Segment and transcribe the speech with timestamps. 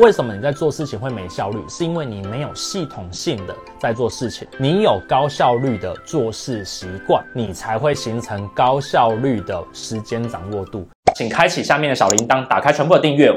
[0.00, 1.58] 为什么你在做事情会没效率？
[1.68, 10.84] 是因为你没有系统性的在做事情，你有高效率的做事习惯，你才会形成高效率的时间掌握度。
[11.14, 13.32] 请开启下面的小铃铛，打开全部的订阅。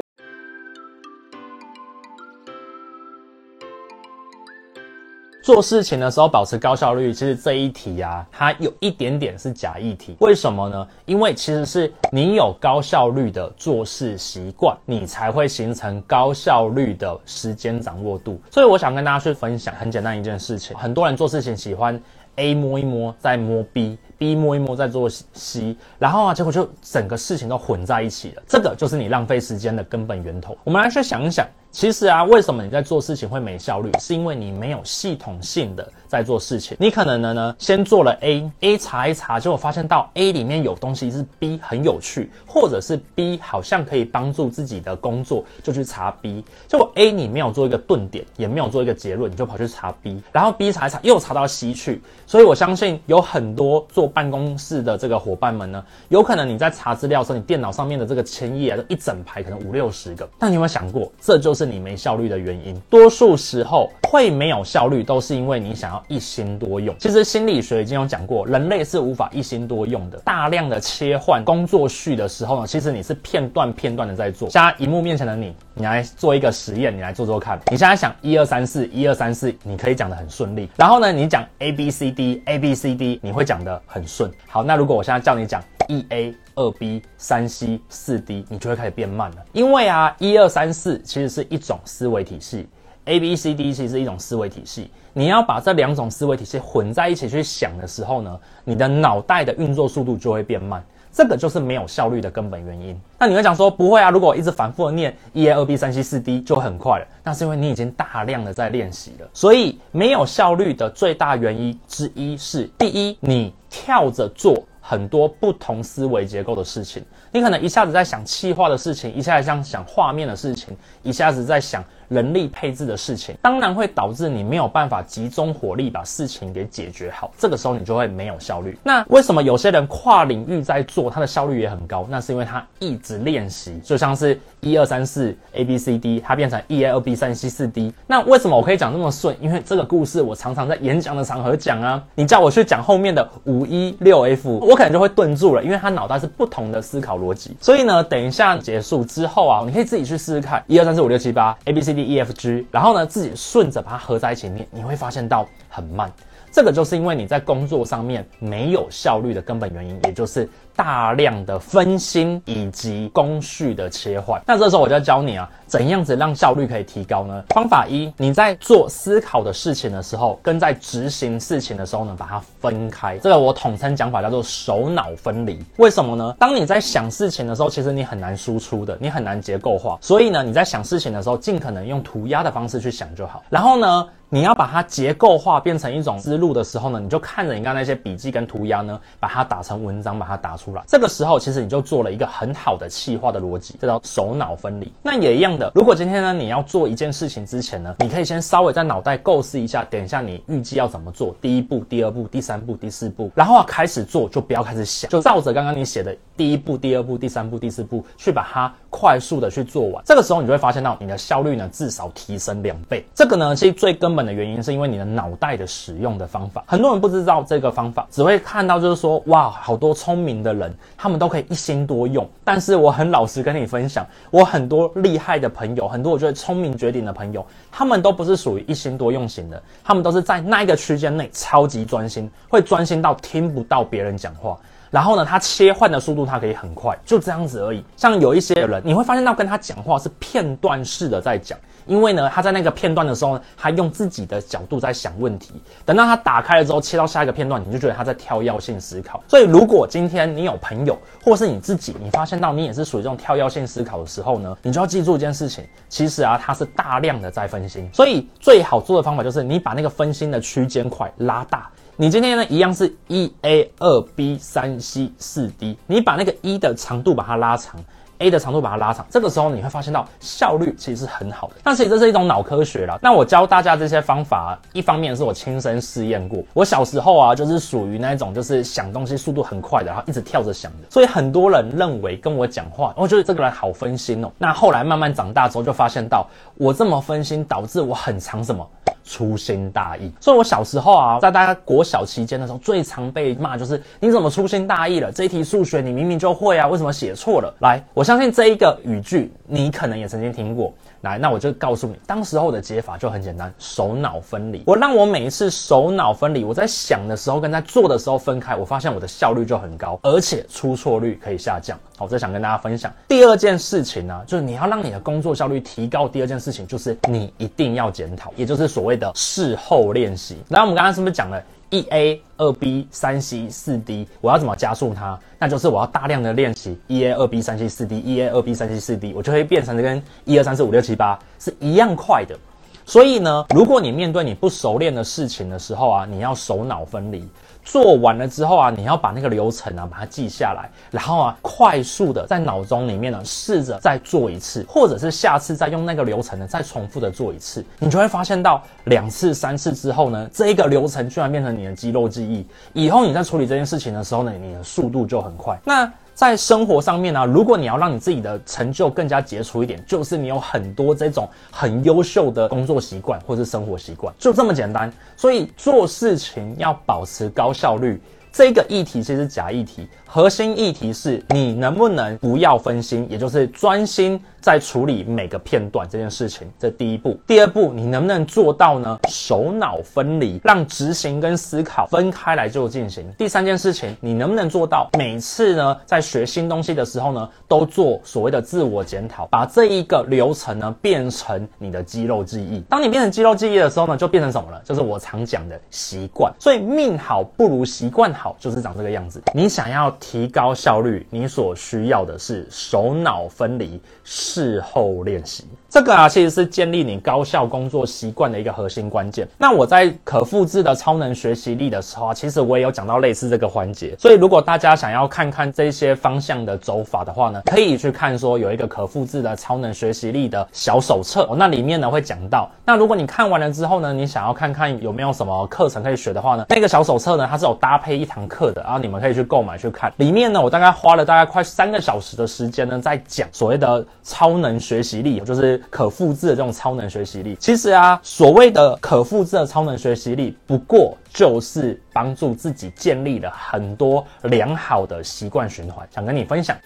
[5.47, 10.13] 做事情的时候保持高效率，其实这一题啊，它有一点点是假议题。
[10.19, 10.85] 为什么呢？
[11.05, 18.37] 因为其实是你有高效率的做事习惯，你才会形成高效率的时间掌握度。
[18.51, 20.75] 所以我想跟大家去分享很简单一件事情。
[20.75, 21.97] 很多人做事情喜欢
[22.35, 28.43] A 摸一摸，再摸 B，B 摸一摸再做 C，然后啊，结果就整个事情都混在一起了。
[28.49, 30.57] 这个就是你浪费时间的根本源头。
[30.65, 31.47] 我们来去想一想。
[31.77, 33.91] 其实啊，为什么你在做事情会没效率？
[33.99, 36.75] 是因为你没有系统性的在做事情。
[36.79, 46.43] 你可能呢呢，先做了 A，A 查一查，结果发现到 A 里面有东西是 B 很有趣，或者是 B 好像可以帮助自己的工作，就去查 B。
[46.67, 52.01] 结果 A 你没有做一个顿点，也没有做一个结论，你就跑去查 B，然后 B 查一查又查到 C 去。
[52.25, 60.27] 所以我相信有很多坐办公室的这个伙伴们呢，有可能你在查资料的时候，你电脑上面的这个千页啊，一整排可能五六十个。
[60.39, 62.79] 但你有没有想过，这就是你没效率的原因。
[62.89, 66.95] 多数时候会没有效率，都是因为你想要一心多用。
[66.99, 70.17] 其实心理学已经有讲过，人类是无法一心多用的。
[70.19, 74.49] 大量的切换工作序的时候呢，其实你是片段片段的在做。
[74.49, 77.59] 现在荧幕面前的你，你来做一个实验，你来做做看。
[77.69, 80.69] 你现在想一二三四，一二三四，你可以讲得很顺利。
[80.75, 84.31] 然后呢，你讲 A B C D A B C D，你会讲得很顺。
[84.47, 86.35] 好，那如果我现在叫你讲一 A。
[86.59, 89.37] 二 B 三 C 四 D，你就会开始变慢了。
[89.53, 92.67] 因为啊，一二三四其实是一种思维体系
[93.05, 94.89] ，A B C D 其实是一种思维体系。
[95.13, 100.83] 你要把这两种思维体系混在一起去想的时候呢，你的脑袋的运作速度就会变慢。
[101.11, 102.99] 这个就是没有效率的根本原因。
[103.19, 107.05] 那你会讲说，不会啊，如果我一直反复的念一 A 二 B 三 C 四 D 就很快了。
[107.23, 109.29] 那是因为你已经大量的在练习了。
[109.31, 114.63] 所以没有效率的最大原因之一是，第一，你跳着做。
[114.89, 117.03] 很多不同思维结构的事情，
[117.33, 127.31] 你可能一下子在想气化的事情，一下子在想画面的事情，一下子在想人力配置的事情，当然会导致你没有办法集中火力把事情给解决好。
[127.37, 128.77] 这个时候你就会没有效率。
[128.83, 132.05] 那为什么有些人跨领域在做，他的效率也很高？
[132.09, 137.93] 那是因为他一直练习，就像是一二三四 A B C D，它变成一 A 二 B 三 C 四 D。
[138.05, 139.35] 那为什么我可以讲这么顺？
[139.41, 142.03] 因为这个故事我常常在演讲的场合讲啊。
[142.15, 147.55] 你叫我去讲后面的五一六 F，我可能就会顿住了，因为他脑袋是不同的思考逻辑。
[147.61, 156.11] 所以呢，等一下结束之后啊，你可以自己去试试看一二三四五六七八 A B C D E F G，然后呢，自己顺着把它合在一起念，你会发现到很慢。
[156.57, 160.49] 这个就是因为你在工作上面没有效率的根本原因，也就是。
[160.77, 167.43] 大量的分心以及工序的切换，那这时候我就要教你啊，怎样子让效率可以提高呢？
[167.49, 173.17] 方法一，你在做思考的事情的时候，跟在执行事情的时候呢，把它分开。
[173.17, 175.59] 这个我统称讲法叫做手脑分离。
[175.77, 176.35] 为什么呢？
[176.37, 179.97] 当你在想事情的时候，其实你很难输出的，你很难结构化。
[179.99, 183.41] 所以呢，你在想事情的时候，尽可能用涂鸦的方式去想就好。
[183.49, 190.83] 然后呢，你要把它结构化，变成一种思路的时候呢，你就看着你刚那些笔记跟涂鸦呢，把它打成文章，把它打出来。
[190.85, 194.91] 这个时候，其实你就做了一个很好的气化的逻辑，这叫手脑分离。
[195.01, 210.03] 那也一样的，如果今天呢，你要做一件事情之前呢，你可以先稍微在脑袋构思一下，等一下你预计要怎么做，第一步、第二步、第三步、第四步，然后啊开始做，就不要开始想，就照着刚刚你写的第一步、第二步、第三步、第四步去把它快速的去做完。
[210.05, 213.05] 这个时候，你就会发现到你的效率呢至少提升两倍。
[213.15, 216.61] 这个呢，其实最根本本的原因是因为你的脑袋的使用的方法。
[216.67, 220.57] 很多人不知道这个方法，只会看到就是说，哇，好多聪明的。
[220.57, 234.57] 人他们都可以一心多用，但是我很老实跟你分享，我很多厉害的朋友，很多我觉得聪明绝顶的朋友，他们都不是属于一心多用型的，他们都是在那一个区间内超级专心，会专心到听不到别人讲话。
[234.89, 237.83] 然后呢，他切换的速度他可以很快，就这样子而已。
[237.95, 241.57] 像有一些人，你会发现到跟他讲话是片段式的在讲。
[241.85, 245.53] 因为呢，他在那个片段的时候呢，他用自己的角度在想问题。
[245.85, 249.23] 等到他打开了之后，切到下一个片段，你就觉得他在跳跃性思考。
[249.25, 257.89] 所以，如果今天你有朋友，或是你自己，你发现到你也是属于这种跳跃性思考的时候呢，你就要记住一件事情，其实啊，他是大量的在分心。
[257.93, 261.69] 所以，最好做的方法就是你把那个分心的区间块拉大。
[261.99, 267.83] 你今天呢，一样是一 A 二 B 三 C 四 D，你把那个一的长度把它拉长。
[268.19, 271.53] A 的长度把它拉长，这个时候你会发现到效率其实是很好的。
[271.63, 272.99] 但其实这是一种脑科学啦。
[273.01, 276.43] 那我教大家这些方法，一方面是我亲身试验过。
[276.53, 280.87] 我小时候啊，就是属于那种就是想东西速度很快的，然后一直跳着想的。
[280.89, 284.31] 所以很多人认为跟我讲话，我觉得这个人好分心哦。
[284.37, 288.67] 那后来慢慢长大之后，就发现到我这么分心，导致我很常什么？
[289.07, 295.09] 粗心大意，所以我小时候啊，在大家国小期间的时候，最常被骂就是你怎么粗心大意了？
[295.11, 297.53] 这一题数学你明明就会啊，为什么写错了？
[297.61, 300.73] 来，我相信这一个语句你可能也曾经听过。
[301.01, 304.63] 来，那我就告诉你，当时候的解法就很简单，手脑分离。
[304.65, 311.77] 我让我每一次手脑分离，我在想的时候跟在做的时候分开，我发现我的效率就很高，而且出错率可以下降。
[311.97, 316.07] 好，我再想跟大家分享第二件事情呢，就是你要让你的工作效率提高。
[316.07, 320.37] 第二件事情就是你一定要检讨，也就是所谓的事后练习。
[320.47, 321.41] 那我们刚刚是不是讲了？
[321.69, 325.19] 一 A 二 B 三 C 四 D，我要怎么加速它？
[325.37, 332.37] 那就是我要大量的练习一 A 二 B 三 C 四 D，一 A 二 B 三 C 四 D，我就会变成跟一二三四五六七八是一样快的。
[332.85, 337.27] 所以呢，如果你面对你不熟练的事情的时候啊，你要手脑分离。
[337.69, 355.59] 做完了之后啊，你要把那个流程啊把它记下来，然后啊快速的在脑中里面呢试着再做一次，或者是下次再用那个流程呢再重复的做一次，你就会发现到两次三次之后呢，这一个流程居然变成你的肌肉记忆，以后你在处理这件事情的时候呢，你的速度就很快。
[355.65, 364.91] 那在生活上面呢，如果你要让你自己的成就更加杰出一点，就是你有很多这种很优秀的工作习惯或是生活习惯，就这么简单。
[365.15, 368.01] 所以做事情要保持高效率。
[368.37, 376.47] 这个议题其实假议题，核心议题是你能不能不要分心，也就是专心在处理每个片段这件事情。
[376.59, 378.99] 这第一步，第二步，你能不能做到呢？
[379.09, 383.11] 手脑分离，让执行跟思考分开来就进行。
[383.17, 392.59] 第三件事情，你能不能做到每次呢在学新东西的时候呢，都做所谓的自我检讨，把这一个流程呢变成你的肌肉记忆。
[392.69, 394.61] 当你变成肌肉记忆的时候呢，就变成什么了？
[394.63, 396.31] 就是我常讲的习惯。
[396.39, 398.26] 所以命好不如习惯好。
[398.39, 399.21] 就是长这个样子。
[399.33, 405.45] 你想要提高效率，你所需要的是手脑分离，事后练习。
[405.69, 409.27] 这个啊，其实是建立你高效工作习惯的一个核心关键。
[409.37, 413.95] 那我在可复制的超能学习力的时候啊，其实我也有讲到类似这个环节。
[413.99, 422.49] 所以如果大家想要看看这些方向的走法的话呢，可以去看说有一个可复制的超能学习力的小手册，那里面呢会讲到。
[422.65, 428.27] 那如果你看完了之后呢，你想要看看有没有什么课程可以学的话呢，那个小手册呢，它是有搭配一台堂。
[428.27, 429.93] 课的，然后你们可以去购买去看。
[429.97, 437.37] 里面呢，我大概花了大概快三个小时的时间呢，在讲所谓的超能学习力，就是可复制的这种超能学习力。
[437.39, 446.57] 其实啊，所谓的可复制的超能学习力，不过就是帮助自己建立了很多良好的习惯循环，想跟你分享。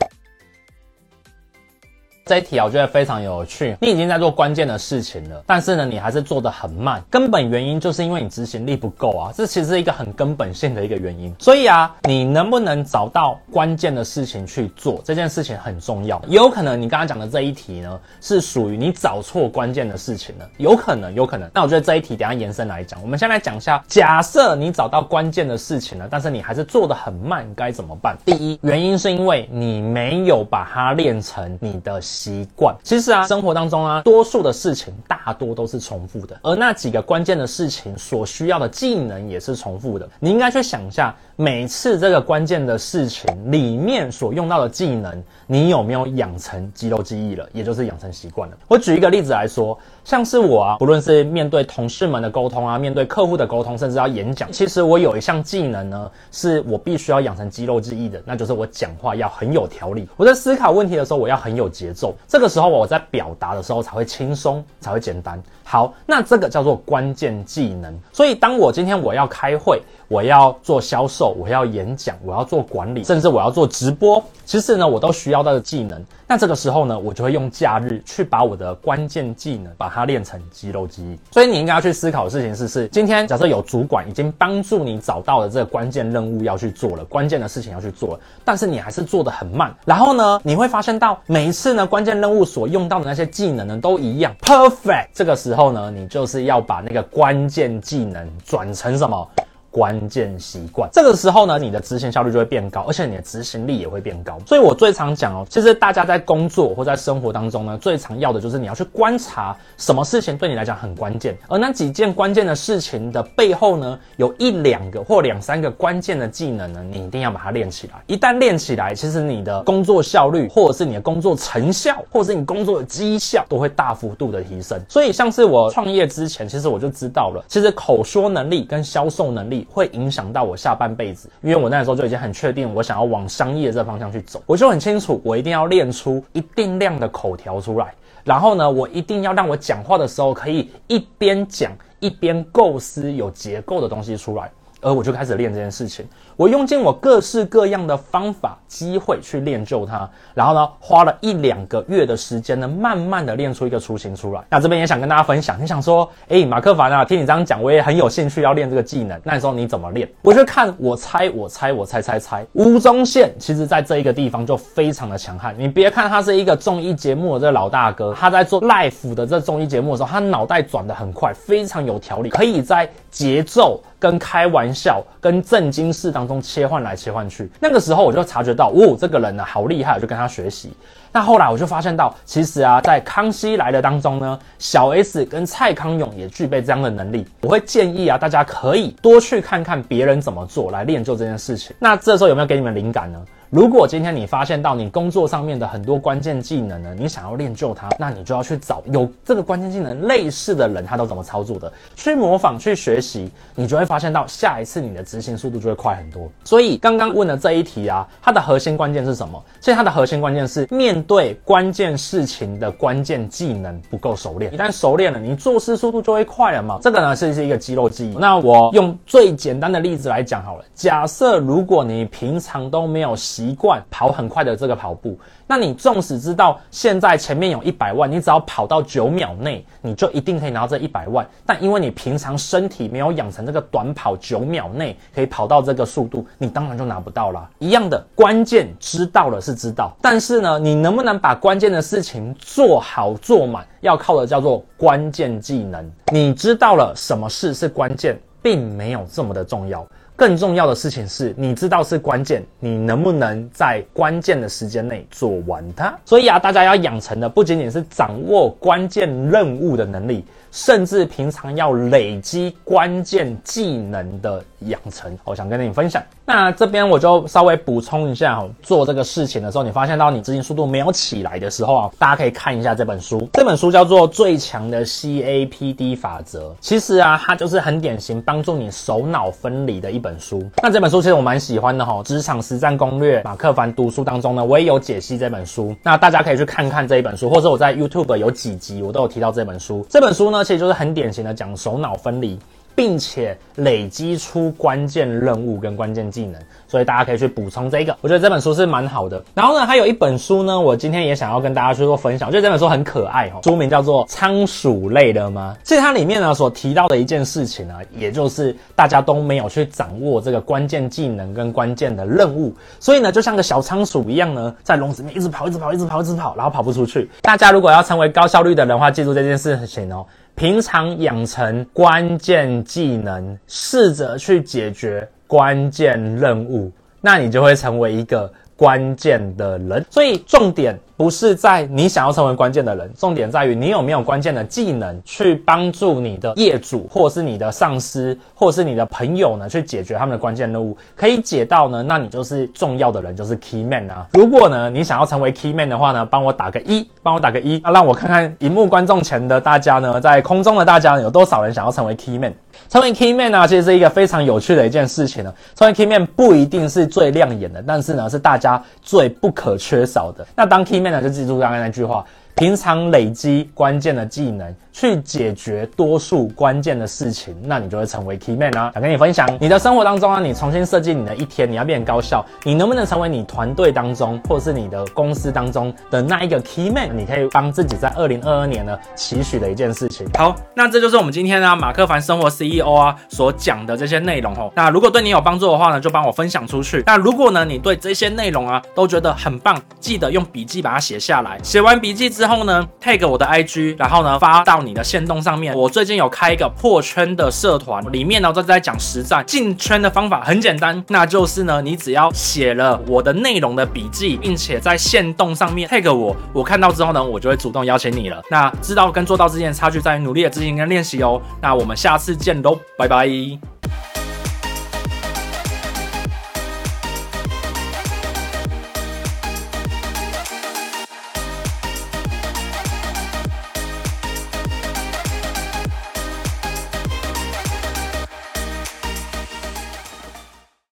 [2.26, 3.76] 这一题啊，我觉得非常有趣。
[3.82, 7.04] 你已经在做关键的事情了，但是呢，你还是做得很慢。
[7.10, 11.34] 根本原因就是因为你执行力不够啊，这其实是一个很根本性的一个原因。
[11.40, 16.22] 所以啊，你能不能找到关键的事情去做，这件事情很重要。
[16.28, 20.48] 有可能你刚刚讲的这一题呢，是属于你找错关键的事情了。
[20.58, 21.50] 有可能，有可能。
[21.56, 23.02] 那我觉得这一题等下延伸来讲。
[23.02, 28.16] 我们先来讲一下，假设你找到关键的事情了，但是你还是做得很慢，该怎么办？
[28.24, 32.00] 第一，原因是因为你没有把它练成你的。
[32.12, 40.08] 习惯，其实啊，生活当中啊，多数的事情大多都是重复的，而那几个关键的事情所需要的技能也是重复的。
[40.20, 48.58] 你应该去想一下，每次这个关键的事情里面所用到的技能，你有没有养成肌肉记忆了，也就是养成习惯了。
[48.68, 60.08] 我举一个例子来说，像是我啊，不论是面对同事们的沟通啊，面对客户的沟通，甚至要演讲，其实我有一项技能呢，是我必须要养成肌肉记忆的，那就是我讲话要很有条理。
[60.18, 62.16] 我在思考问题的时候，我要很有节奏。
[62.28, 65.42] 这个时候我在表达的时候才会轻松，才会简单。
[65.64, 67.98] 好，那这个叫做关键技能。
[68.12, 69.82] 所以当我今天我要开会，
[70.12, 76.04] 我要做销售，我要演讲，我要做管理，甚至我要做直播，其实呢，我都需要到的技能。
[76.28, 81.18] 那这个时候呢，我就会用假日去把我的关键技能把它练成肌肉记忆。
[81.32, 89.74] 所以你应该要去思考的事情是：是今天假设有主管已经帮助你找到了这个关键任务要去做了，关键的事情要去做了，但是你还是做得很慢。
[89.86, 95.08] 然后呢，你会发现到每一次呢，关键任务所用到的那些技能呢都一样，perfect。
[95.14, 99.26] 这个时候呢，你就是要把那个关键技能转成什么？
[99.72, 100.90] 关键习惯。
[100.92, 104.38] 这个时候呢，你的执行效率就会变高，而且你的执行力也会变高。
[104.46, 117.94] 所以我最常讲哦，其实大家在工作或在生活当中呢，最常要的就是你要去观察什么事情对你来讲很关键，而那几件关键的事情的背后呢，有一两个或两三个关键的技能呢，你一定要把它练起来。
[118.08, 124.80] 一旦练起来，其实你的工作效率，或者是你的工作成效，或者是你工作的绩效，都会大幅度的提升。
[124.90, 144.52] 所以像是我创业之前，其实我就知道了，其实口说能力跟销售能力会影响到我下半辈子，因为我那时候就已经很确定，我想要往商业这方向去走，我就很清楚，我一定要练出一定量的口条出来，然后呢，我一定要让我讲话的时候可以一边讲一边构思有结构的东西出来。
[144.84, 146.04] 而我就开始练这件事情，
[146.42, 154.42] 我用尽我各式各样的方法、机会去练就它，然后呢，花了一两个月的时间呢，慢慢的练出一个雏形出来。
[154.50, 159.22] 那这边也想跟大家分享，你想说，哎，马克凡啊，听你这样讲，我也很有兴趣要练这个技能。
[159.24, 160.10] 那你说你怎么练？
[160.24, 162.44] 我就看我猜，我猜，我猜猜猜。
[162.54, 165.54] 吴宗宪其实在这一个地方就非常的强悍。
[165.56, 173.80] 你别看他是一个综艺节目的这老大哥，他在做 live 的这综艺节目的时候，他脑袋转得很快，非常有条理，可以在节奏。
[174.02, 180.72] 跟开玩笑、跟震惊事当中中切换来切换去，那个时候我就察觉到，哦，这个人呢好厉害，我就跟他学习。
[181.12, 187.28] 那后来我就发现到，其实啊，在康熙来了当中呢，小 S 跟蔡康永也具备这样的能力。
[187.42, 191.76] 我会建议啊，大家可以多去看看别人怎么做，来练就这件事情。
[191.80, 193.22] 那这时候有没有给你们灵感呢？
[193.52, 206.32] 如果今天你发现到你工作上面的很多关键技能呢，你想要练就它，那你就要去找有这个关键技能类似的人，他都怎么操作的，去模仿去学习，你就会发现到下一次你的执行速度就会快很多。
[206.46, 209.44] 所以刚刚问的这一题啊，它的核心关键是什么？
[209.60, 214.54] 其实它的核心关键是面对关键事情的关键技能不够熟练。
[214.54, 216.80] 一旦熟练了，你做事速度就会快了嘛。
[216.82, 218.16] 这个呢是是一个肌肉记忆。
[218.16, 225.18] 那我用最简单的例子来讲好了，假设如果你平常都没有习习惯跑很快的这个跑步，
[225.48, 231.28] 那你纵使知道现在前面有一百万，你只要跑到九秒内，你就一定可以拿到这一百万。
[231.44, 237.50] 但因为你平常身体没有养成这个短跑九秒内可以跑到这个速度，你当然就拿不到啦。
[237.58, 245.92] 一样的关键知道了是知道，但是呢，你能不能把关键的事情做好做满，要靠的叫做关键技能。
[246.14, 249.84] 你知道了什么事是关键，并没有这么的重要。
[250.22, 255.92] 更重要的事情是，你知道是关键，你能不能在关键的时间内做完它？
[256.06, 260.24] 所以啊，大家要养成的不仅仅是掌握关键任务的能力。
[260.52, 266.04] 甚至平常要累积关键技能的养成，我想跟你分享。
[266.26, 273.28] 那这边我就稍微补充一下哈，做这个事情的时候，你发现到你执行速度没有起来的时候啊，大家可以看一下这本书。
[273.34, 276.50] 这本书叫做《最强的 CAPD 法则》。
[276.60, 280.44] 其实啊，它就是很典型帮助你手脑分离的一本书。
[280.62, 285.76] 那这本书其实我蛮喜欢的哈，《职场实战攻略》马克凡读书当中呢，我也有解析这本书。
[285.82, 289.86] 那大家可以去看看这一本书，或者我在 YouTube 有几集我都有提到这本书。
[289.90, 290.41] 这本书呢。
[290.42, 292.40] 而且就是很典型的讲首脑分离，
[292.74, 297.96] 并且累积出关键任务跟关键技能，所以大家可以去补充这个。
[298.02, 299.24] 我觉得这本书是蛮好的。
[299.36, 302.28] 然后呢，还有一本书呢，我今天也想要跟大家去做分享。
[302.28, 305.56] 我觉得这本书很可爱哦，书名叫做《仓鼠类的吗》。
[305.64, 317.08] 其实它里面呢所提到的一件事情呢，也就是大家都没有去掌握这个关键技能跟关键的任务，所以呢，就像个小仓鼠一样呢，在笼子里面一直跑，一直跑，一直跑，一直跑，然后跑不出去。
[317.22, 320.04] 大家如果要成为高效率的人的话，记住这件事情哦。
[320.42, 329.86] 平常养成关键技能，试着去解决关键任务，那你就会成为一个关键的人。
[329.92, 330.76] 所以重点。
[331.02, 340.78] 不是在你想要成为关键的人，重点在于你有没有关键的技能去帮助你的业主，或是你的上司，或是你的朋友呢，去解决他们的关键任务。
[340.96, 344.06] 可以解到呢，那你就是重要的人，就是 key man 啊。
[344.14, 352.32] 如果呢，你想要成为 key man 的话呢，帮我打个一，帮我打个一，啊，让我看看荧幕观众前的大家呢，在空中的大家有多少人想要成为 key man。
[352.70, 355.34] 成为 key man 呢，其实是一个非常有趣的一件事情呢。
[355.56, 360.26] 成为 key man 不一定是最亮眼的，但是呢，是大家最不可缺少的。
[360.36, 362.06] 那当 key man 呢，就记住刚刚那句话。
[362.34, 368.72] 平常累积关键的技能，去解决多数关键的事情，那你就会成为 key man 啊！
[368.74, 376.98] 想跟你分享，你的生活当中啊，你重新设计你的一天，你要变高效，你能不能成为你团队当中，或是你的公司当中的那一个 key man？
[376.98, 380.08] 你可以帮自己在二零二二年呢期许的一件事情。
[380.18, 384.50] 好，那这就是我们今天呢马克凡生活 CEO 啊所讲的这些内容哦。
[384.56, 386.82] 那如果对你有帮助的话呢，就帮我分享出去。
[386.86, 391.38] 那如果呢你对这些内容啊都觉得很棒，记得用笔记把它写下来。
[391.44, 394.61] 写完笔记之后呢，tag 我的 IG，然后呢发到。
[394.66, 395.56] 你的线动上面。
[395.56, 408.22] 我最近有开一个破圈的社团，里面呢都在讲实战进圈的方法，很简单，那就是呢，你只要写了我的内容的笔记，并且在线动上面 tag 我，我看到之后呢，我就会主动邀请你了。
[408.30, 411.22] 那知道跟做到之间的差距在于努力的执行跟练习哦。
[411.42, 413.61] 那我们下次见喽，拜拜。